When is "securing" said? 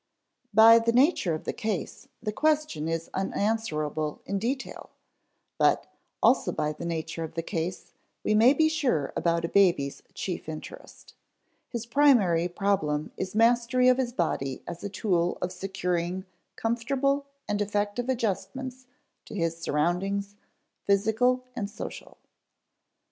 15.51-16.25